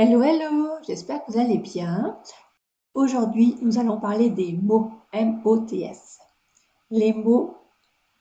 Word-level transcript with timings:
Hello, 0.00 0.22
hello, 0.22 0.76
j'espère 0.86 1.24
que 1.24 1.32
vous 1.32 1.40
allez 1.40 1.58
bien. 1.58 2.16
Aujourd'hui, 2.94 3.56
nous 3.62 3.80
allons 3.80 3.98
parler 3.98 4.30
des 4.30 4.52
mots 4.52 4.92
M-O-T-S. 5.12 6.20
Les 6.92 7.12
mots 7.12 7.56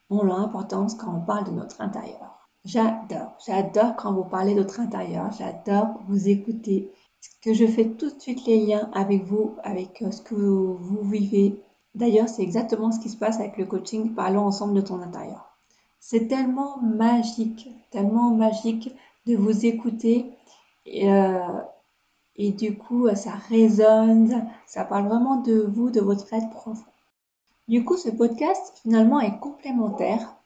ont 0.10 0.24
leur 0.24 0.40
importance 0.40 0.96
quand 0.96 1.14
on 1.16 1.20
parle 1.20 1.46
de 1.46 1.52
notre 1.52 1.80
intérieur. 1.80 2.50
J'adore, 2.66 3.38
j'adore 3.46 3.96
quand 3.96 4.12
vous 4.12 4.24
parlez 4.24 4.56
de 4.56 4.62
notre 4.62 4.80
intérieur, 4.80 5.32
j'adore 5.38 6.00
vous 6.08 6.28
écouter, 6.28 6.92
que 7.44 7.54
je 7.54 7.68
fais 7.68 7.90
tout 7.90 8.10
de 8.10 8.20
suite 8.20 8.48
les 8.48 8.66
liens 8.66 8.90
avec 8.96 9.26
vous, 9.26 9.54
avec 9.62 10.02
euh, 10.02 10.10
ce 10.10 10.24
que 10.24 10.34
vous 10.34 11.04
vivez. 11.04 11.62
D'ailleurs, 11.94 12.28
c'est 12.28 12.42
exactement 12.42 12.92
ce 12.92 13.00
qui 13.00 13.10
se 13.10 13.18
passe 13.18 13.40
avec 13.40 13.56
le 13.56 13.68
coaching 13.68 14.16
Parlons 14.16 14.48
ensemble 14.48 14.74
de 14.74 14.82
ton 14.82 15.00
intérieur. 15.00 15.46
C'est 16.00 16.28
tellement 16.28 16.80
magique, 16.82 17.70
tellement 17.92 18.32
magique 18.32 18.96
de 19.28 19.36
vous 19.36 19.68
écouter 19.68 20.37
et, 20.88 21.12
euh, 21.12 21.62
et 22.36 22.52
du 22.52 22.78
coup, 22.78 23.08
ça 23.16 23.32
résonne, 23.50 24.48
ça 24.66 24.86
parle 24.86 25.08
vraiment 25.08 25.38
de 25.38 25.60
vous, 25.62 25.90
de 25.90 26.02
votre 26.02 26.34
être 26.34 26.50
profond. 26.50 26.86
Du 27.68 27.84
coup, 27.84 27.98
ce 27.98 28.10
podcast, 28.10 28.80
finalement, 28.82 29.20
est 29.20 29.40
complémentaire 29.40 30.38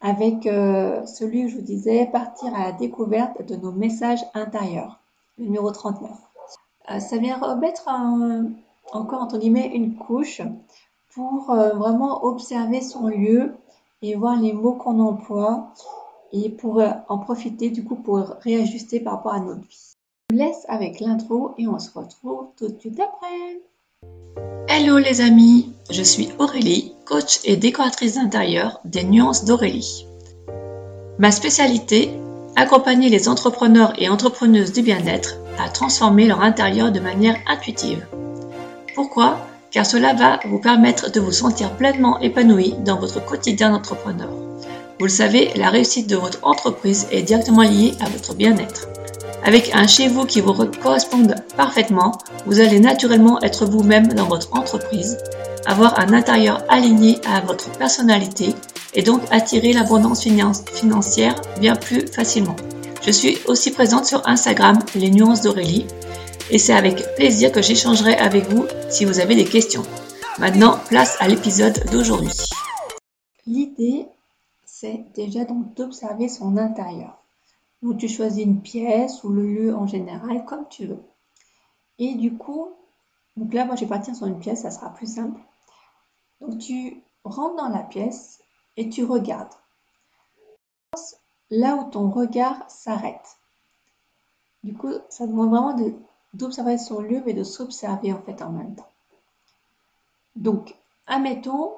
avec 0.00 0.46
euh, 0.46 1.04
celui 1.04 1.42
que 1.42 1.48
je 1.48 1.56
vous 1.56 1.62
disais, 1.62 2.06
partir 2.06 2.54
à 2.54 2.64
la 2.64 2.72
découverte 2.72 3.42
de 3.42 3.56
nos 3.56 3.72
messages 3.72 4.24
intérieurs, 4.34 4.98
le 5.36 5.44
numéro 5.44 5.70
39. 5.70 6.10
Euh, 6.90 7.00
ça 7.00 7.18
vient 7.18 7.36
remettre 7.36 7.86
encore, 8.92 9.22
entre 9.22 9.38
guillemets, 9.38 9.70
une 9.74 9.94
couche 9.94 10.40
pour 11.12 11.50
euh, 11.50 11.74
vraiment 11.74 12.24
observer 12.24 12.80
son 12.80 13.08
lieu 13.08 13.52
et 14.00 14.14
voir 14.14 14.36
les 14.36 14.54
mots 14.54 14.72
qu'on 14.74 15.00
emploie 15.00 15.68
et 16.32 16.48
pour 16.48 16.82
en 17.08 17.18
profiter 17.18 17.70
du 17.70 17.84
coup 17.84 17.96
pour 17.96 18.18
réajuster 18.40 19.00
par 19.00 19.14
rapport 19.14 19.34
à 19.34 19.40
notre 19.40 19.68
vie. 19.68 19.89
Vous 20.30 20.36
laisse 20.36 20.64
avec 20.68 21.00
l'intro 21.00 21.54
et 21.58 21.66
on 21.66 21.80
se 21.80 21.90
retrouve 21.92 22.50
tout 22.56 22.68
de 22.68 22.78
suite 22.78 23.00
après. 23.00 23.62
Hello 24.68 24.98
les 24.98 25.20
amis, 25.20 25.72
je 25.90 26.04
suis 26.04 26.28
Aurélie, 26.38 26.92
coach 27.04 27.40
et 27.44 27.56
décoratrice 27.56 28.14
d'intérieur 28.14 28.80
des 28.84 29.02
Nuances 29.02 29.44
d'Aurélie. 29.44 30.06
Ma 31.18 31.32
spécialité, 31.32 32.12
accompagner 32.54 33.08
les 33.08 33.28
entrepreneurs 33.28 33.92
et 33.98 34.08
entrepreneuses 34.08 34.72
du 34.72 34.82
bien-être 34.82 35.34
à 35.58 35.68
transformer 35.68 36.28
leur 36.28 36.42
intérieur 36.42 36.92
de 36.92 37.00
manière 37.00 37.36
intuitive. 37.48 38.06
Pourquoi? 38.94 39.36
Car 39.72 39.84
cela 39.84 40.14
va 40.14 40.38
vous 40.44 40.60
permettre 40.60 41.10
de 41.10 41.18
vous 41.18 41.32
sentir 41.32 41.72
pleinement 41.72 42.20
épanoui 42.20 42.76
dans 42.84 43.00
votre 43.00 43.24
quotidien 43.24 43.72
d'entrepreneur. 43.72 44.30
Vous 45.00 45.06
le 45.06 45.10
savez, 45.10 45.50
la 45.56 45.70
réussite 45.70 46.08
de 46.08 46.14
votre 46.14 46.46
entreprise 46.46 47.08
est 47.10 47.22
directement 47.22 47.62
liée 47.62 47.94
à 47.98 48.08
votre 48.08 48.36
bien-être. 48.36 48.86
Avec 49.42 49.74
un 49.74 49.86
chez 49.86 50.08
vous 50.08 50.26
qui 50.26 50.40
vous 50.40 50.52
corresponde 50.82 51.34
parfaitement, 51.56 52.12
vous 52.46 52.60
allez 52.60 52.78
naturellement 52.78 53.40
être 53.40 53.64
vous-même 53.64 54.08
dans 54.08 54.26
votre 54.26 54.54
entreprise, 54.54 55.16
avoir 55.66 55.98
un 55.98 56.12
intérieur 56.12 56.62
aligné 56.68 57.18
à 57.26 57.40
votre 57.40 57.70
personnalité 57.72 58.54
et 58.94 59.02
donc 59.02 59.22
attirer 59.30 59.72
l'abondance 59.72 60.26
financière 60.74 61.40
bien 61.58 61.74
plus 61.74 62.06
facilement. 62.06 62.56
Je 63.02 63.10
suis 63.10 63.38
aussi 63.46 63.70
présente 63.70 64.04
sur 64.04 64.26
Instagram, 64.28 64.78
les 64.94 65.10
nuances 65.10 65.40
d'Aurélie, 65.40 65.86
et 66.50 66.58
c'est 66.58 66.74
avec 66.74 67.14
plaisir 67.14 67.50
que 67.50 67.62
j'échangerai 67.62 68.14
avec 68.14 68.46
vous 68.48 68.66
si 68.90 69.04
vous 69.04 69.20
avez 69.20 69.36
des 69.36 69.44
questions. 69.44 69.82
Maintenant, 70.38 70.78
place 70.88 71.16
à 71.20 71.28
l'épisode 71.28 71.82
d'aujourd'hui. 71.90 72.32
L'idée, 73.46 74.06
c'est 74.66 75.04
déjà 75.14 75.44
donc 75.44 75.74
d'observer 75.74 76.28
son 76.28 76.56
intérieur. 76.56 77.19
Donc 77.82 77.98
tu 77.98 78.08
choisis 78.08 78.44
une 78.44 78.60
pièce 78.60 79.24
ou 79.24 79.30
le 79.30 79.42
lieu 79.42 79.74
en 79.74 79.86
général 79.86 80.44
comme 80.44 80.68
tu 80.68 80.86
veux. 80.86 81.02
Et 81.98 82.14
du 82.14 82.36
coup, 82.36 82.70
donc 83.36 83.54
là 83.54 83.64
moi 83.64 83.76
je 83.76 83.82
vais 83.82 83.86
partir 83.88 84.14
sur 84.14 84.26
une 84.26 84.38
pièce, 84.38 84.62
ça 84.62 84.70
sera 84.70 84.90
plus 84.90 85.14
simple. 85.14 85.40
Donc 86.40 86.58
tu 86.58 87.02
rentres 87.24 87.56
dans 87.56 87.68
la 87.68 87.82
pièce 87.82 88.42
et 88.76 88.88
tu 88.88 89.04
regardes. 89.04 89.52
Là 91.50 91.76
où 91.76 91.90
ton 91.90 92.10
regard 92.10 92.70
s'arrête. 92.70 93.38
Du 94.62 94.74
coup, 94.74 94.92
ça 95.08 95.26
demande 95.26 95.50
vraiment 95.50 95.76
d'observer 96.34 96.78
son 96.78 97.00
lieu, 97.00 97.22
mais 97.24 97.32
de 97.32 97.42
s'observer 97.42 98.12
en 98.12 98.20
fait 98.20 98.42
en 98.42 98.50
même 98.50 98.74
temps. 98.74 98.88
Donc, 100.36 100.76
admettons, 101.06 101.72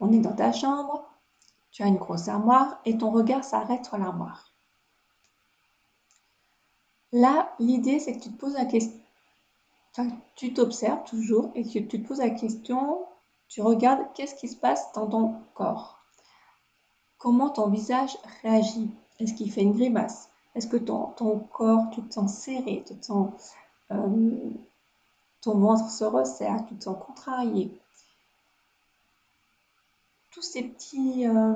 on 0.00 0.12
est 0.12 0.20
dans 0.20 0.34
ta 0.34 0.52
chambre, 0.52 1.04
tu 1.70 1.82
as 1.82 1.86
une 1.86 1.96
grosse 1.96 2.28
armoire 2.28 2.80
et 2.84 2.96
ton 2.98 3.10
regard 3.10 3.42
s'arrête 3.42 3.84
sur 3.84 3.98
l'armoire. 3.98 4.52
Là, 7.12 7.54
l'idée, 7.58 8.00
c'est 8.00 8.16
que 8.16 8.22
tu 8.22 8.30
te 8.30 8.38
poses 8.38 8.54
la 8.54 8.66
question, 8.66 9.00
tu 10.36 10.52
t'observes 10.52 11.04
toujours 11.04 11.50
et 11.54 11.64
que 11.64 11.78
tu 11.78 12.02
te 12.02 12.06
poses 12.08 12.18
la 12.18 12.30
question, 12.30 13.06
tu 13.48 13.62
regardes 13.62 14.12
qu'est-ce 14.14 14.34
qui 14.34 14.48
se 14.48 14.56
passe 14.56 14.92
dans 14.92 15.06
ton 15.06 15.34
corps. 15.54 15.98
Comment 17.16 17.50
ton 17.50 17.68
visage 17.68 18.16
réagit? 18.42 18.90
Est-ce 19.18 19.34
qu'il 19.34 19.50
fait 19.50 19.62
une 19.62 19.72
grimace? 19.72 20.30
Est-ce 20.54 20.68
que 20.68 20.76
ton, 20.76 21.38
corps, 21.52 21.90
tu 21.92 22.02
te 22.02 22.14
sens 22.14 22.32
serré, 22.32 22.84
tu 22.86 22.94
te 22.94 23.06
sens, 23.06 23.54
euh, 23.90 24.50
ton 25.40 25.58
ventre 25.58 25.90
se 25.90 26.04
resserre, 26.04 26.64
tu 26.68 26.76
te 26.76 26.84
sens 26.84 26.96
contrarié? 27.04 27.80
Tous 30.30 30.42
ces 30.42 30.62
petits... 30.62 31.26
Euh, 31.26 31.54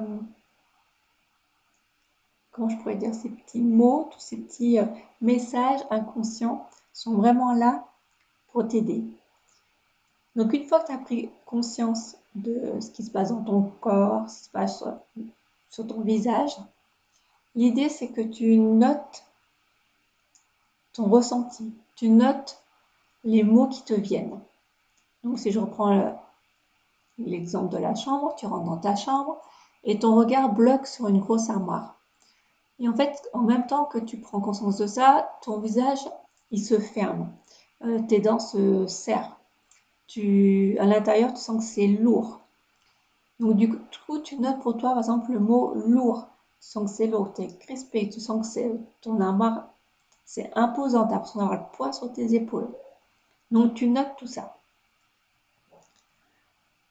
comment 2.53 2.69
je 2.69 2.77
pourrais 2.77 2.97
dire, 2.97 3.15
ces 3.15 3.31
petits 3.31 3.61
mots, 3.61 4.09
tous 4.13 4.21
ces 4.21 4.37
petits 4.37 4.79
euh, 4.79 4.85
messages 5.21 5.81
inconscients 5.91 6.69
sont 6.93 7.15
vraiment 7.15 7.55
là 7.55 7.87
pour 8.53 8.69
t'aider. 8.69 9.03
Donc 10.37 10.53
une 10.53 10.67
fois 10.67 10.81
que 10.81 10.87
tu 10.87 10.93
as 10.93 10.99
pris 10.99 11.31
conscience 11.47 12.17
de 12.35 12.81
ce 12.81 12.91
qui 12.91 13.03
se 13.03 13.11
passe 13.11 13.31
dans 13.31 13.43
ton 13.43 13.63
corps, 13.81 14.29
ce 14.29 14.39
qui 14.39 14.45
se 14.45 14.51
passe 14.51 14.85
sur, 15.71 15.87
ton 15.87 16.01
visage, 16.01 16.57
l'idée 17.55 17.89
c'est 17.89 18.09
que 18.09 18.21
tu 18.21 18.57
notes 18.57 19.25
ton 20.93 21.09
ressenti, 21.09 21.73
tu 21.97 22.09
notes 22.09 22.63
les 23.25 23.43
mots 23.43 23.69
qui 23.69 23.83
te 23.83 23.95
viennent. 23.95 24.39
Donc 25.25 25.39
si 25.39 25.51
je 25.51 25.59
reprends 25.59 26.19
l'exemple 27.19 27.73
de 27.73 27.79
la 27.79 27.95
chambre, 27.95 28.35
tu 28.37 28.47
rentres 28.47 28.65
dans 28.65 28.77
ta 28.77 28.97
chambre 28.97 29.39
et 29.85 29.99
ton 29.99 30.17
regard 30.17 30.53
bloque 30.53 30.87
sur 30.87 31.09
une 31.09 31.21
grosse 31.21 31.49
armoire. 31.51 31.97
Et 32.83 32.89
en 32.89 32.97
fait, 32.97 33.31
en 33.33 33.43
même 33.43 33.65
temps 33.69 33.85
que 33.85 33.99
tu 33.99 34.19
prends 34.19 34.41
conscience 34.41 34.77
de 34.77 34.89
ça, 34.89 35.39
ton 35.43 35.61
visage, 35.61 36.01
il 36.51 36.61
se 36.61 36.81
ferme. 36.81 37.33
Euh, 37.85 38.01
tes 38.09 38.19
dents 38.19 38.41
se 38.41 38.89
serrent. 38.89 39.37
Tu, 40.09 40.77
à 40.81 40.85
l'intérieur, 40.85 41.33
tu 41.33 41.41
sens 41.41 41.65
que 41.65 41.71
c'est 41.73 41.87
lourd. 41.87 42.41
Donc, 43.39 43.57
du 43.57 43.73
coup, 43.73 44.19
tu 44.19 44.37
notes 44.37 44.61
pour 44.63 44.77
toi, 44.77 44.91
par 44.91 44.99
exemple, 44.99 45.31
le 45.31 45.39
mot 45.39 45.75
lourd. 45.87 46.27
Tu 46.61 46.69
sens 46.71 46.91
que 46.91 46.97
c'est 46.97 47.07
lourd, 47.07 47.33
tu 47.33 47.43
es 47.43 47.57
crispé, 47.57 48.09
tu 48.11 48.19
sens 48.19 48.45
que 48.45 48.53
c'est 48.53 48.73
ton 49.01 49.21
armoire, 49.21 49.69
c'est 50.25 50.51
imposant, 50.57 51.07
tu 51.07 51.11
as 51.11 51.17
l'impression 51.17 51.39
d'avoir 51.39 51.61
le 51.61 51.77
poids 51.77 51.93
sur 51.93 52.13
tes 52.13 52.35
épaules. 52.35 52.69
Donc, 53.53 53.75
tu 53.75 53.89
notes 53.89 54.17
tout 54.19 54.27
ça. 54.27 54.57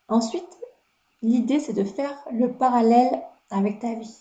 Ensuite, 0.08 0.58
l'idée, 1.22 1.60
c'est 1.60 1.74
de 1.74 1.84
faire 1.84 2.18
le 2.32 2.54
parallèle 2.54 3.22
avec 3.50 3.80
ta 3.80 3.94
vie. 3.94 4.18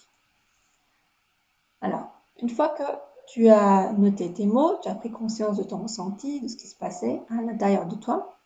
Alors, 1.80 2.10
une 2.42 2.50
fois 2.50 2.68
que 2.70 2.82
tu 3.26 3.48
as 3.48 3.92
noté 3.92 4.32
tes 4.32 4.46
mots, 4.46 4.78
tu 4.82 4.88
as 4.88 4.94
pris 4.94 5.10
conscience 5.10 5.56
de 5.56 5.62
ton 5.62 5.78
ressenti, 5.78 6.40
de 6.40 6.48
ce 6.48 6.56
qui 6.56 6.66
se 6.66 6.76
passait 6.76 7.22
à 7.30 7.40
l'intérieur 7.42 7.86
de 7.86 7.94
toi, 7.94 8.36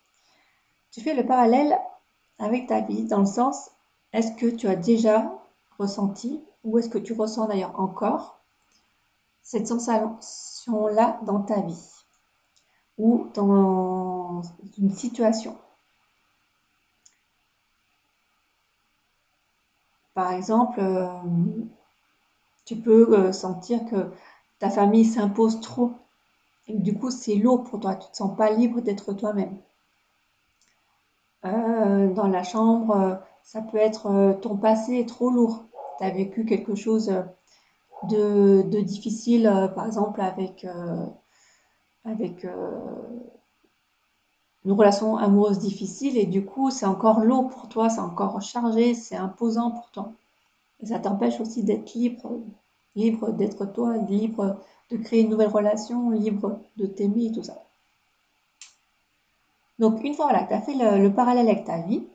tu 0.93 1.01
fais 1.01 1.15
le 1.15 1.27
parallèle 1.27 1.79
avec 2.39 2.67
ta 2.69 2.81
vie 2.81 3.05
dans 3.05 3.21
le 3.21 3.27
sens, 3.27 3.71
est-ce 4.13 4.33
que 4.33 4.47
tu 4.47 4.69
as 4.69 4.77
déjà 4.77 5.33
ressenti 5.79 6.45
ou 6.63 6.79
est-ce 6.79 6.89
que 6.89 6.99
tu 6.99 7.13
ressens 7.13 7.49
d'ailleurs 7.49 7.79
encore 7.81 8.39
cette 9.43 9.67
sensation-là 9.67 11.21
dans 11.27 11.41
ta 11.43 11.61
vie 11.61 11.91
ou 12.99 13.27
dans 13.35 14.43
une 14.79 14.91
situation? 14.91 15.57
Par 20.15 20.33
exemple, 20.33 20.79
euh, 20.79 21.09
tu 22.65 22.77
peux 22.77 23.15
euh, 23.19 23.33
sentir 23.33 23.85
que 23.87 24.11
ta 24.59 24.71
famille 24.71 25.05
s'impose 25.05 25.61
trop. 25.61 25.93
Et 26.67 26.79
du 26.79 26.97
coup, 26.99 27.11
c'est 27.11 27.37
lourd 27.37 27.65
pour 27.65 27.81
toi. 27.81 27.95
Tu 27.95 28.07
ne 28.07 28.11
te 28.13 28.17
sens 28.17 28.37
pas 28.37 28.51
libre 28.51 28.81
d'être 28.81 29.13
toi-même. 29.13 29.59
Euh, 31.45 32.13
dans 32.15 32.29
la 32.29 32.43
chambre, 32.43 32.97
euh, 32.97 33.15
ça 33.43 33.61
peut 33.61 33.77
être 33.77 34.39
ton 34.41 34.57
passé 34.57 34.95
est 34.95 35.09
trop 35.09 35.31
lourd. 35.31 35.65
Tu 35.99 36.05
as 36.05 36.11
vécu 36.11 36.47
quelque 36.47 36.75
chose 36.75 37.13
de, 38.05 38.63
difficile, 38.81 39.71
par 39.75 39.87
exemple, 39.87 40.21
avec, 40.21 40.67
avec 42.05 42.47
une 44.65 44.73
relation 44.73 45.19
amoureuse 45.19 45.59
difficile. 45.59 46.17
Et 46.17 46.27
du 46.27 46.45
coup, 46.45 46.71
c'est 46.71 46.87
encore 46.87 47.21
lourd 47.21 47.49
pour 47.49 47.69
toi, 47.69 47.91
c'est 47.91 48.01
encore 48.01 48.41
chargé, 48.41 48.95
c'est 48.95 49.17
imposant 49.17 49.71
pour 49.71 49.91
toi. 49.91 50.13
Ça 50.85 50.99
t'empêche 50.99 51.41
aussi 51.41 51.63
d'être 51.63 51.95
libre, 51.95 52.41
libre 52.95 53.31
d'être 53.33 53.65
toi, 53.67 53.97
libre 53.97 54.61
de 54.91 54.97
créer 54.97 55.23
une 55.23 55.31
nouvelle 55.31 55.49
relation 55.49 56.11
libre 56.11 56.61
de 56.77 56.87
t'aimer 56.87 57.27
et 57.27 57.33
tout 57.33 57.43
ça. 57.43 57.65
Donc, 59.79 60.03
une 60.05 60.15
fois 60.15 60.27
voilà, 60.27 60.45
que 60.45 60.49
tu 60.49 60.55
as 60.55 60.61
fait 60.61 60.75
le, 60.75 61.13
parallèle 61.13 61.49
avec 61.49 61.65
ta 61.65 61.79
vie, 61.79 62.07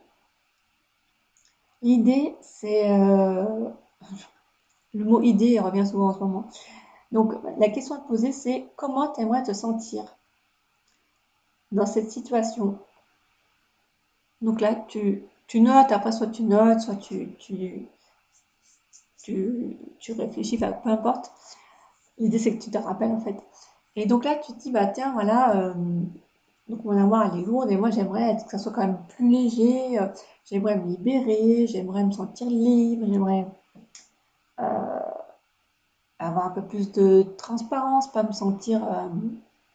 l'idée, 1.82 2.34
c'est. 2.40 2.90
Euh, 2.90 3.68
le 4.94 5.04
mot 5.04 5.20
idée 5.20 5.60
revient 5.60 5.86
souvent 5.86 6.08
en 6.08 6.14
ce 6.14 6.18
moment. 6.20 6.48
Donc, 7.12 7.34
la 7.58 7.68
question 7.68 7.96
à 7.96 7.98
te 7.98 8.06
poser, 8.06 8.32
c'est 8.32 8.66
comment 8.76 9.12
tu 9.12 9.20
aimerais 9.20 9.42
te 9.42 9.52
sentir 9.52 10.04
dans 11.72 11.86
cette 11.86 12.10
situation? 12.10 12.78
Donc 14.40 14.60
là, 14.60 14.74
tu, 14.88 15.22
notes, 15.54 15.92
après, 15.92 16.12
soit 16.12 16.28
tu 16.28 16.44
notes, 16.44 16.80
soit 16.80 16.96
tu, 16.96 17.36
tu, 19.22 19.78
réfléchis, 20.16 20.58
peu 20.58 20.66
importe. 20.90 21.32
L'idée, 22.18 22.38
c'est 22.38 22.56
que 22.56 22.62
tu 22.62 22.70
te 22.70 22.78
rappelles, 22.78 23.12
en 23.12 23.20
fait. 23.20 23.36
Et 23.96 24.06
donc 24.06 24.24
là, 24.24 24.36
tu 24.36 24.52
te 24.52 24.58
dis, 24.58 24.70
bah 24.70 24.86
tiens, 24.86 25.12
voilà, 25.12 25.56
euh, 25.56 25.74
donc 26.68 26.84
mon 26.84 26.96
armoire, 26.96 27.32
elle 27.32 27.40
est 27.40 27.44
lourde, 27.44 27.70
et 27.70 27.76
moi, 27.76 27.90
j'aimerais 27.90 28.36
que 28.36 28.50
ça 28.50 28.58
soit 28.58 28.72
quand 28.72 28.82
même 28.86 28.98
plus 29.08 29.28
léger, 29.28 29.98
euh, 29.98 30.06
j'aimerais 30.44 30.76
me 30.76 30.86
libérer, 30.88 31.66
j'aimerais 31.66 32.04
me 32.04 32.12
sentir 32.12 32.46
libre, 32.46 33.06
j'aimerais 33.10 33.46
euh, 34.60 35.00
avoir 36.18 36.46
un 36.46 36.50
peu 36.50 36.62
plus 36.62 36.92
de 36.92 37.22
transparence, 37.36 38.10
pas 38.12 38.22
me 38.22 38.32
sentir 38.32 38.82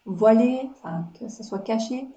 voilée, 0.06 0.70
enfin, 0.78 1.06
que 1.20 1.28
ça 1.28 1.44
soit 1.44 1.60
caché. 1.60 2.08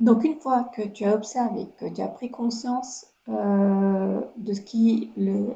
Donc 0.00 0.24
une 0.24 0.38
fois 0.40 0.64
que 0.64 0.82
tu 0.82 1.04
as 1.04 1.14
observé, 1.14 1.66
que 1.78 1.86
tu 1.86 2.02
as 2.02 2.08
pris 2.08 2.30
conscience 2.30 3.06
de 3.28 4.52
ce 4.52 4.60
qui 4.60 5.10
le, 5.16 5.54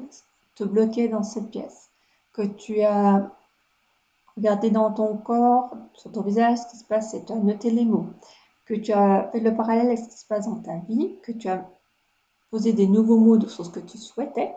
te 0.59 0.63
bloquer 0.65 1.07
dans 1.07 1.23
cette 1.23 1.51
pièce, 1.51 1.89
que 2.33 2.41
tu 2.41 2.81
as 2.81 3.31
regardé 4.35 4.69
dans 4.69 4.91
ton 4.91 5.15
corps, 5.15 5.73
sur 5.93 6.11
ton 6.11 6.21
visage, 6.21 6.57
ce 6.57 6.71
qui 6.71 6.77
se 6.77 6.83
passe, 6.83 7.13
et 7.13 7.23
tu 7.23 7.31
as 7.31 7.37
noté 7.37 7.71
les 7.71 7.85
mots, 7.85 8.07
que 8.65 8.73
tu 8.73 8.91
as 8.91 9.29
fait 9.31 9.39
le 9.39 9.55
parallèle 9.55 9.87
avec 9.87 9.99
ce 9.99 10.09
qui 10.09 10.17
se 10.17 10.25
passe 10.25 10.47
dans 10.47 10.61
ta 10.61 10.75
vie, 10.79 11.17
que 11.23 11.31
tu 11.31 11.47
as 11.47 11.65
posé 12.51 12.73
des 12.73 12.87
nouveaux 12.87 13.17
mots 13.17 13.39
sur 13.47 13.65
ce 13.65 13.69
que 13.69 13.79
tu 13.79 13.97
souhaitais. 13.97 14.53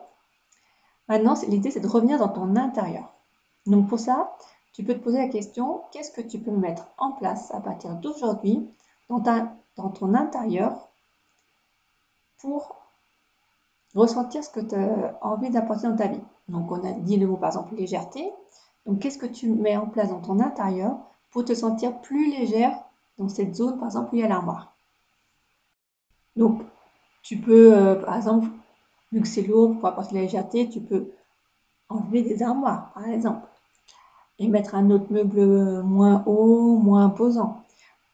Maintenant, 1.08 1.34
l'idée, 1.46 1.70
c'est 1.70 1.81
de 1.81 1.87
revenir 1.87 2.19
dans 2.19 2.28
ton 2.28 2.56
intérieur. 2.56 3.14
Donc 3.66 3.88
pour 3.88 4.00
ça, 4.00 4.37
tu 4.72 4.82
peux 4.82 4.94
te 4.94 5.04
poser 5.04 5.19
la 5.19 5.28
question, 5.28 5.82
qu'est-ce 5.93 6.10
que 6.10 6.20
tu 6.20 6.40
peux 6.40 6.50
mettre 6.50 6.88
en 6.99 7.12
place 7.12 7.54
à 7.54 7.60
partir 7.60 7.94
d'aujourd'hui 7.94 8.69
dans, 9.08 9.20
dans 9.76 9.90
ton 9.90 10.14
intérieur 10.14 10.88
pour 12.38 12.81
ressentir 13.94 14.42
ce 14.42 14.50
que 14.50 14.60
tu 14.60 14.74
as 14.74 15.18
envie 15.20 15.50
d'apporter 15.50 15.88
dans 15.88 15.96
ta 15.96 16.08
vie. 16.08 16.20
Donc, 16.48 16.70
on 16.70 16.84
a 16.84 16.92
dit 16.92 17.16
le 17.16 17.26
mot 17.26 17.36
par 17.36 17.50
exemple 17.50 17.74
légèreté. 17.74 18.32
Donc, 18.86 19.00
qu'est-ce 19.00 19.18
que 19.18 19.26
tu 19.26 19.48
mets 19.48 19.76
en 19.76 19.86
place 19.86 20.08
dans 20.08 20.20
ton 20.20 20.40
intérieur 20.40 20.96
pour 21.30 21.44
te 21.44 21.54
sentir 21.54 22.00
plus 22.00 22.30
légère 22.30 22.76
dans 23.18 23.28
cette 23.28 23.54
zone, 23.54 23.78
par 23.78 23.88
exemple, 23.88 24.10
où 24.12 24.16
il 24.16 24.20
y 24.20 24.24
a 24.24 24.28
l'armoire? 24.28 24.74
Donc, 26.36 26.62
tu 27.22 27.36
peux, 27.36 27.76
euh, 27.76 27.94
par 27.94 28.16
exemple, 28.16 28.48
vu 29.12 29.20
que 29.20 29.28
c'est 29.28 29.42
lourd 29.42 29.78
pour 29.78 29.88
apporter 29.88 30.14
la 30.14 30.22
légèreté, 30.22 30.68
tu 30.68 30.80
peux 30.80 31.12
enlever 31.88 32.22
des 32.22 32.42
armoires, 32.42 32.90
par 32.94 33.06
exemple, 33.06 33.46
et 34.38 34.48
mettre 34.48 34.74
un 34.74 34.90
autre 34.90 35.06
meuble 35.10 35.82
moins 35.82 36.24
haut, 36.26 36.76
moins 36.76 37.04
imposant. 37.04 37.62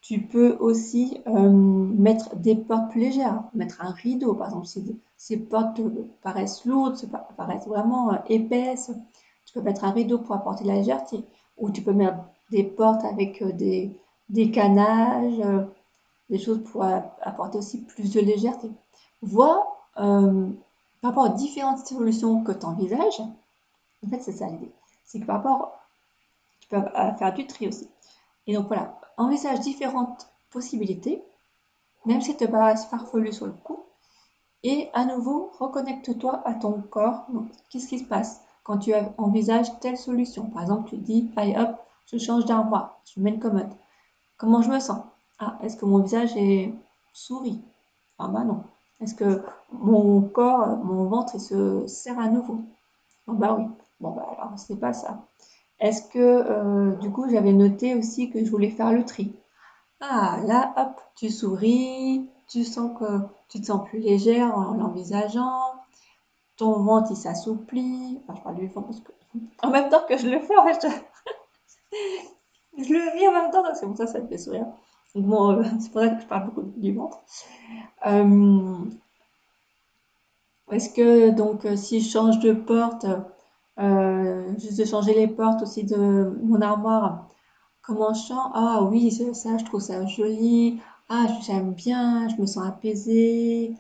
Tu 0.09 0.23
peux 0.23 0.57
aussi 0.59 1.21
euh, 1.27 1.51
mettre 1.51 2.35
des 2.35 2.57
portes 2.57 2.91
plus 2.93 3.01
légères, 3.03 3.43
mettre 3.53 3.85
un 3.85 3.91
rideau, 3.91 4.33
par 4.33 4.47
exemple, 4.47 4.65
si 4.65 4.99
ces 5.19 5.37
portes 5.37 5.83
paraissent 6.23 6.65
lourdes, 6.65 6.99
paraissent 7.37 7.67
vraiment 7.67 8.15
euh, 8.15 8.17
épaisses. 8.31 8.91
Tu 9.45 9.53
peux 9.53 9.61
mettre 9.61 9.85
un 9.85 9.91
rideau 9.91 10.19
pour 10.19 10.35
apporter 10.35 10.65
la 10.65 10.77
légèreté, 10.77 11.27
ou 11.59 11.71
tu 11.71 11.83
peux 11.83 11.93
mettre 11.93 12.17
des 12.51 12.63
portes 12.65 13.05
avec 13.05 13.43
euh, 13.43 13.53
des, 13.53 13.95
des 14.31 14.51
canages, 14.51 15.43
des 16.31 16.39
choses 16.39 16.65
pour 16.73 16.85
apporter 16.85 17.59
aussi 17.59 17.83
plus 17.83 18.11
de 18.11 18.21
légèreté. 18.21 18.71
Vois 19.21 19.77
par 19.95 20.15
rapport 21.03 21.31
aux 21.31 21.37
différentes 21.37 21.87
solutions 21.87 22.43
que 22.45 22.53
tu 22.53 22.65
envisages, 22.65 23.21
en 23.21 24.09
fait, 24.09 24.23
c'est 24.23 24.33
ça 24.33 24.47
l'idée. 24.47 24.73
C'est 25.05 25.21
que 25.21 25.27
par 25.27 25.37
rapport, 25.37 25.79
tu 26.61 26.69
peux 26.69 26.81
faire 27.19 27.35
du 27.35 27.47
tri 27.47 27.69
aussi. 27.69 27.89
Et 28.49 28.55
donc 28.55 28.67
voilà, 28.69 29.01
envisage 29.19 29.61
différentes 29.61 30.29
possibilités, 30.51 31.23
même 32.07 32.21
si 32.23 32.37
te 32.37 32.45
paraissent 32.45 32.87
farfelu 32.87 33.33
sur 33.33 33.47
le 33.47 33.53
coup, 33.53 33.81
et 34.63 34.91
à 34.95 35.05
nouveau, 35.05 35.51
reconnecte-toi 35.59 36.43
à 36.47 36.55
ton 36.55 36.83
corps. 36.83 37.27
Qu'est-ce 37.71 37.89
qui 37.89 37.99
se 37.99 38.05
passe 38.05 38.43
quand 38.65 38.79
tu 38.79 38.93
envisages 39.19 39.79
telle 39.81 39.99
solution? 39.99 40.47
Par 40.47 40.63
exemple, 40.63 40.91
tu 40.91 40.97
dis, 40.99 41.31
allez 41.37 41.57
hop, 41.57 41.77
je 42.07 42.19
change 42.19 42.45
d'armoire, 42.47 43.01
je 43.05 43.21
mets 43.21 43.31
une 43.31 43.41
commode. 43.41 43.71
Comment 44.39 44.63
je 44.63 44.71
me 44.71 44.81
sens? 44.81 45.03
Ah, 45.39 45.59
est-ce 45.63 45.77
que 45.77 45.85
mon 45.87 45.99
visage 45.99 46.37
est 46.37 46.73
souris 47.13 47.61
Ah 48.19 48.29
bah 48.29 48.45
non. 48.45 48.65
Est-ce 49.01 49.15
que 49.15 49.43
mon 49.73 50.23
corps, 50.23 50.79
mon 50.79 51.07
ventre, 51.07 51.35
il 51.37 51.41
se 51.41 51.87
serre 51.87 52.19
à 52.19 52.29
nouveau? 52.29 52.61
Ah 53.29 53.33
bah 53.35 53.57
oui. 53.59 53.67
Bon 54.01 54.11
bah 54.13 54.27
alors, 54.39 54.59
c'est 54.59 54.77
pas 54.81 54.93
ça. 54.93 55.21
Est-ce 55.81 56.03
que, 56.03 56.19
euh, 56.19 56.97
du 56.97 57.11
coup, 57.11 57.29
j'avais 57.31 57.53
noté 57.53 57.95
aussi 57.95 58.31
que 58.31 58.45
je 58.45 58.51
voulais 58.51 58.71
faire 58.71 58.93
le 58.93 59.05
tri. 59.05 59.35
Ah, 60.01 60.39
là, 60.47 60.75
hop, 60.77 61.01
tu 61.17 61.31
souris, 61.31 62.29
tu 62.49 62.65
sens 62.65 62.99
que 62.99 63.21
tu 63.49 63.61
te 63.61 63.67
sens 63.67 63.87
plus 63.89 64.01
légère 64.01 64.57
en 64.57 64.75
l'envisageant, 64.75 65.75
ton 66.57 66.83
ventre, 66.83 67.09
il 67.13 67.17
s'assouplit. 67.17 68.21
Enfin, 68.27 68.39
je 68.39 68.43
parle 68.43 68.57
du 68.57 68.67
ventre 68.67 68.89
parce 68.89 69.01
que, 69.01 69.13
en 69.63 69.71
même 69.71 69.89
temps 69.89 70.03
que 70.09 70.17
je 70.17 70.29
le 70.29 70.41
fais, 70.41 70.57
en 70.57 70.67
fait, 70.67 70.87
je, 72.77 72.93
le 72.93 73.19
vis 73.19 73.29
en 73.29 73.33
même 73.33 73.51
temps, 73.51 73.63
c'est 73.75 73.87
pour 73.87 73.97
ça 73.97 74.07
que 74.07 74.13
ça 74.13 74.21
me 74.21 74.29
fait 74.29 74.39
sourire. 74.39 74.67
Bon, 75.15 75.53
euh, 75.53 75.63
c'est 75.81 75.93
pour 75.93 76.03
ça 76.03 76.09
que 76.09 76.23
je 76.23 76.27
parle 76.27 76.47
beaucoup 76.47 76.63
du 76.77 76.93
ventre. 76.93 77.19
Euh, 78.07 78.77
est-ce 80.71 80.91
que, 80.91 81.31
donc, 81.31 81.67
si 81.77 82.01
je 82.01 82.11
change 82.11 82.41
de 82.41 82.53
porte, 82.53 83.07
juste 83.79 84.79
de 84.79 84.85
changer 84.85 85.15
les 85.15 85.29
portes 85.29 85.63
aussi 85.63 85.85
de 85.85 86.37
mon 86.43 86.61
armoire. 86.61 87.29
Comment 87.83 88.13
je 88.13 88.21
sens 88.21 88.51
Ah 88.55 88.83
oui, 88.83 89.11
ça, 89.11 89.57
je 89.59 89.65
trouve 89.65 89.81
ça 89.81 90.05
joli. 90.07 90.81
Ah, 91.09 91.27
j'aime 91.43 91.73
bien, 91.73 92.29
je 92.29 92.37
me 92.41 92.47
sens 92.47 92.67
apaisée. 92.67 93.75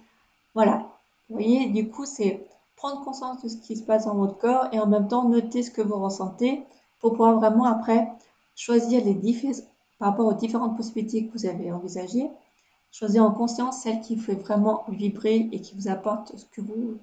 Voilà. 0.55 0.87
Vous 1.29 1.37
voyez, 1.37 1.69
du 1.69 1.89
coup, 1.91 2.07
c'est 2.07 2.47
prendre 2.77 3.05
conscience 3.05 3.43
de 3.43 3.49
ce 3.49 3.57
qui 3.57 3.77
se 3.77 3.83
passe 3.83 4.07
dans 4.07 4.15
votre 4.15 4.39
corps 4.39 4.69
et 4.73 4.79
en 4.79 4.87
même 4.87 5.09
temps 5.09 5.29
noter 5.29 5.63
ce 5.63 5.71
que 5.71 5.83
vous 5.83 5.99
ressentez 6.03 6.65
pour 7.01 7.13
pouvoir 7.13 7.37
vraiment 7.37 7.65
après 7.65 8.09
choisir 8.55 9.05
les 9.05 9.15
par 9.99 10.11
rapport 10.11 10.27
aux 10.27 10.35
différentes 10.35 10.77
possibilités 10.77 11.27
que 11.27 11.33
vous 11.33 11.47
avez 11.47 11.73
envisagées, 11.73 12.31
choisir 12.93 13.25
en 13.25 13.33
conscience 13.33 13.83
celle 13.83 14.01
qui 14.01 14.17
fait 14.17 14.35
vraiment 14.35 14.85
vibrer 14.89 15.49
et 15.53 15.61
qui 15.61 15.75
vous 15.75 15.89
apporte 15.89 16.37
ce 16.37 16.45
que 16.47 16.61
vous 16.61 16.99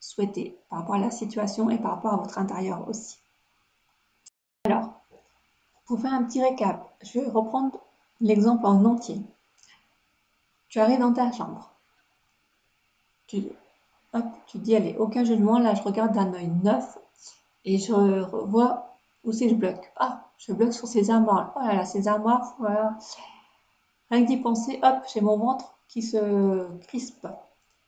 souhaitez 0.00 0.58
par 0.68 0.80
rapport 0.80 0.94
à 0.96 0.98
la 0.98 1.10
situation 1.10 1.70
et 1.70 1.78
par 1.78 1.92
rapport 1.92 2.14
à 2.14 2.16
votre 2.16 2.38
intérieur 2.38 2.88
aussi. 2.88 3.18
Alors, 4.64 4.90
pour 5.86 6.00
faire 6.00 6.12
un 6.12 6.24
petit 6.24 6.42
récap, 6.42 6.92
je 7.02 7.20
vais 7.20 7.28
reprendre 7.28 7.78
l'exemple 8.20 8.66
en 8.66 8.84
entier. 8.84 9.20
Tu 10.68 10.80
arrives 10.80 10.98
dans 10.98 11.12
ta 11.12 11.30
chambre. 11.32 11.70
Tu, 13.26 13.44
hop, 14.12 14.24
tu 14.46 14.58
dis, 14.58 14.74
allez, 14.74 14.96
aucun 14.98 15.24
jugement, 15.24 15.58
là 15.58 15.74
je 15.74 15.82
regarde 15.82 16.12
d'un 16.12 16.32
œil 16.34 16.48
neuf 16.62 16.98
et 17.64 17.78
je 17.78 17.92
vois 18.46 18.96
où 19.24 19.32
c'est 19.32 19.48
je 19.48 19.54
bloque. 19.54 19.92
Ah, 19.96 20.28
je 20.38 20.52
bloque 20.52 20.72
sur 20.72 20.86
ces 20.86 21.10
armoires. 21.10 21.52
Oh 21.56 21.60
là 21.60 21.74
là, 21.74 21.84
ces 21.84 22.08
armoires, 22.08 22.54
voilà. 22.58 22.96
Rien 24.10 24.22
que 24.22 24.28
d'y 24.28 24.36
penser, 24.36 24.78
hop, 24.82 24.98
j'ai 25.12 25.20
mon 25.20 25.36
ventre 25.36 25.76
qui 25.88 26.02
se 26.02 26.68
crispe. 26.86 27.26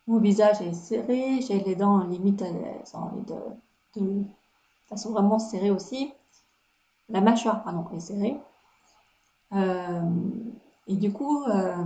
Mon 0.08 0.20
visage 0.20 0.62
est 0.62 0.72
serré, 0.72 1.42
j'ai 1.42 1.60
les 1.60 1.76
dents 1.76 1.98
limite, 1.98 2.40
elles 2.40 2.82
ont 2.94 2.98
envie 2.98 3.26
de, 3.94 4.24
façon 4.86 5.12
vraiment 5.12 5.38
serrée 5.38 5.70
aussi. 5.70 6.14
La 7.10 7.20
mâchoire, 7.20 7.62
pardon, 7.62 7.84
est 7.94 8.00
serrée. 8.00 8.40
Euh, 9.52 10.00
et 10.86 10.96
du 10.96 11.12
coup, 11.12 11.44
euh, 11.44 11.84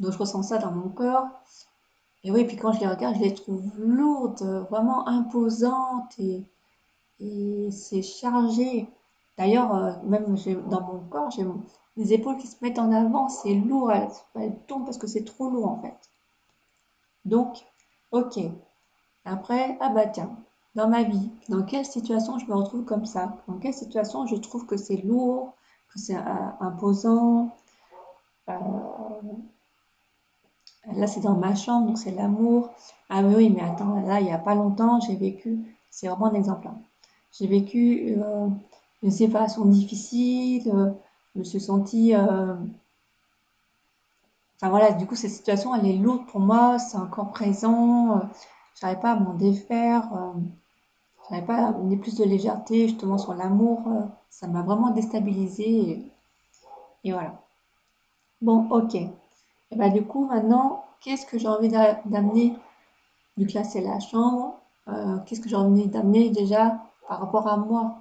je 0.00 0.18
ressens 0.18 0.42
ça 0.42 0.58
dans 0.58 0.70
mon 0.70 0.90
corps. 0.90 1.28
Et 2.24 2.30
oui, 2.30 2.44
puis 2.44 2.58
quand 2.58 2.72
je 2.72 2.80
les 2.80 2.88
regarde, 2.88 3.16
je 3.16 3.22
les 3.22 3.32
trouve 3.32 3.62
lourdes, 3.78 4.66
vraiment 4.68 5.08
imposantes 5.08 6.18
et, 6.18 6.44
c'est 7.70 8.02
chargé. 8.02 8.86
D'ailleurs, 9.38 9.74
euh, 9.74 9.92
même 10.04 10.36
dans 10.68 10.82
mon 10.82 10.98
corps, 11.08 11.30
j'ai 11.30 11.46
les 11.96 12.12
épaules 12.12 12.36
qui 12.36 12.48
se 12.48 12.56
mettent 12.62 12.78
en 12.78 12.92
avant, 12.92 13.30
c'est 13.30 13.54
lourd, 13.54 13.92
elles 13.92 14.58
tombent 14.66 14.84
parce 14.84 14.98
que 14.98 15.06
c'est 15.06 15.24
trop 15.24 15.48
lourd 15.48 15.68
en 15.68 15.80
fait. 15.80 16.11
Donc, 17.24 17.64
ok. 18.12 18.38
Après, 19.24 19.76
ah 19.80 19.90
bah 19.90 20.06
tiens, 20.06 20.36
dans 20.76 20.88
ma 20.88 21.02
vie, 21.04 21.30
dans 21.48 21.64
quelle 21.64 21.86
situation 21.86 22.38
je 22.38 22.46
me 22.46 22.54
retrouve 22.54 22.84
comme 22.84 23.06
ça? 23.06 23.38
Dans 23.48 23.58
quelle 23.58 23.74
situation 23.74 24.26
je 24.26 24.36
trouve 24.36 24.66
que 24.66 24.76
c'est 24.76 24.98
lourd, 24.98 25.54
que 25.92 25.98
c'est 26.00 26.16
euh, 26.16 26.20
imposant? 26.60 27.56
Euh, 28.50 28.54
Là, 30.96 31.06
c'est 31.08 31.20
dans 31.20 31.36
ma 31.36 31.54
chambre, 31.56 31.88
donc 31.88 31.98
c'est 31.98 32.10
l'amour. 32.12 32.70
Ah 33.08 33.22
oui, 33.22 33.50
mais 33.50 33.62
attends, 33.62 34.00
là, 34.06 34.20
il 34.20 34.24
n'y 34.26 34.32
a 34.32 34.38
pas 34.38 34.54
longtemps, 34.54 35.00
j'ai 35.00 35.16
vécu, 35.16 35.58
c'est 35.90 36.08
vraiment 36.08 36.26
un 36.26 36.34
exemple. 36.34 36.66
Hein. 36.68 36.80
J'ai 37.32 37.46
vécu 37.46 38.14
euh, 38.18 38.48
une 39.02 39.10
séparation 39.10 39.64
difficile, 39.64 40.62
je 41.34 41.38
me 41.38 41.44
suis 41.44 41.60
sentie... 41.60 42.14
Enfin 44.62 44.70
voilà, 44.70 44.92
du 44.92 45.06
coup, 45.08 45.16
cette 45.16 45.32
situation, 45.32 45.74
elle 45.74 45.88
est 45.88 45.96
lourde 45.96 46.24
pour 46.28 46.38
moi, 46.38 46.78
c'est 46.78 46.96
encore 46.96 47.32
présent, 47.32 48.20
je 48.76 48.86
n'arrive 48.86 49.00
pas 49.00 49.10
à 49.10 49.16
m'en 49.16 49.34
défaire, 49.34 50.08
je 51.24 51.34
n'arrive 51.34 51.46
pas 51.48 51.56
à 51.56 51.68
amener 51.70 51.96
plus 51.96 52.14
de 52.14 52.22
légèreté 52.22 52.86
justement 52.86 53.18
sur 53.18 53.34
l'amour, 53.34 53.82
ça 54.30 54.46
m'a 54.46 54.62
vraiment 54.62 54.90
déstabilisée. 54.90 56.12
Et, 57.02 57.10
voilà. 57.10 57.42
Bon, 58.40 58.68
ok. 58.70 58.94
Et 58.94 59.10
bah, 59.72 59.88
du 59.88 60.04
coup, 60.04 60.26
maintenant, 60.26 60.84
qu'est-ce 61.00 61.26
que 61.26 61.38
j'ai 61.38 61.48
envie 61.48 61.68
d'amener 61.68 62.54
là, 63.36 63.64
c'est 63.64 63.80
la 63.80 63.98
chambre, 63.98 64.60
euh, 64.86 65.18
qu'est-ce 65.26 65.40
que 65.40 65.48
j'ai 65.48 65.56
envie 65.56 65.88
d'amener 65.88 66.30
déjà 66.30 66.78
par 67.08 67.18
rapport 67.18 67.48
à 67.48 67.56
moi 67.56 67.96